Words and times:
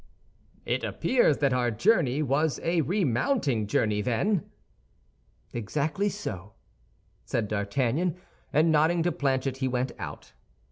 "It 0.65 0.83
appears 0.83 1.37
that 1.37 1.53
our 1.53 1.69
journey 1.69 2.23
was 2.23 2.59
a 2.63 2.81
remounting 2.81 3.67
journey, 3.67 4.01
then?" 4.01 4.49
"Exactly 5.53 6.09
so," 6.09 6.53
said 7.23 7.47
D'Artagnan; 7.47 8.15
and 8.51 8.71
nodding 8.71 9.03
to 9.03 9.11
Planchet, 9.11 9.57
he 9.57 9.67
went 9.67 9.91
out. 9.99 10.33